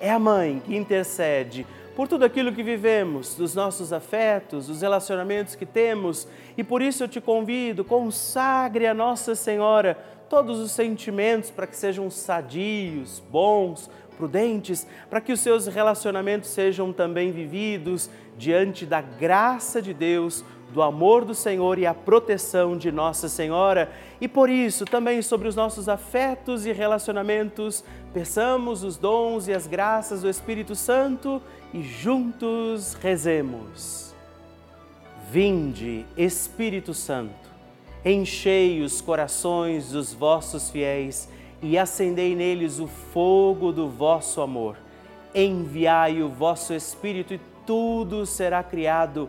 [0.00, 5.54] é a mãe que intercede por tudo aquilo que vivemos, dos nossos afetos, dos relacionamentos
[5.54, 11.50] que temos, e por isso eu te convido, consagre a Nossa Senhora todos os sentimentos
[11.50, 18.86] para que sejam sadios, bons, prudentes, para que os seus relacionamentos sejam também vividos diante
[18.86, 23.90] da graça de Deus do amor do Senhor e a proteção de Nossa Senhora.
[24.20, 29.66] E por isso, também sobre os nossos afetos e relacionamentos, peçamos os dons e as
[29.66, 31.42] graças do Espírito Santo
[31.72, 34.14] e juntos rezemos.
[35.30, 37.48] Vinde, Espírito Santo,
[38.04, 41.28] enchei os corações dos vossos fiéis
[41.62, 44.76] e acendei neles o fogo do vosso amor.
[45.34, 49.28] Enviai o vosso Espírito e tudo será criado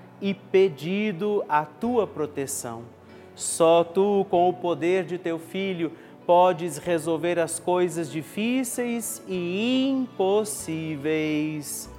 [0.21, 2.83] e pedido a tua proteção.
[3.35, 5.91] Só tu, com o poder de teu filho,
[6.25, 11.89] podes resolver as coisas difíceis e impossíveis.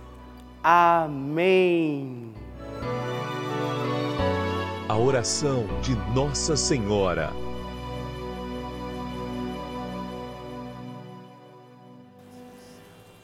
[0.62, 2.32] Amém.
[4.88, 7.51] A oração de Nossa Senhora.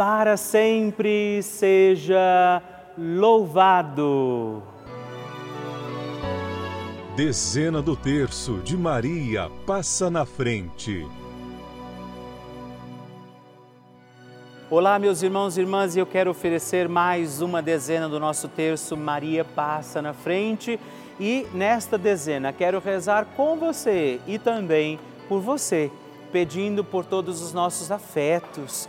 [0.00, 2.62] para sempre seja
[2.96, 4.62] louvado.
[7.14, 11.06] Dezena do terço de Maria passa na frente.
[14.70, 19.44] Olá, meus irmãos e irmãs, eu quero oferecer mais uma dezena do nosso terço Maria
[19.44, 20.80] Passa na Frente.
[21.20, 25.92] E nesta dezena quero rezar com você e também por você,
[26.32, 28.88] pedindo por todos os nossos afetos,